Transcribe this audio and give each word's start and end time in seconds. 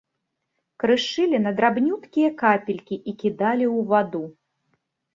Крышылі 0.83 1.37
на 1.45 1.53
драбнюткія 1.61 2.29
капелькі 2.41 3.01
і 3.09 3.19
кідалі 3.23 3.65
ў 3.77 3.79
ваду. 3.95 4.23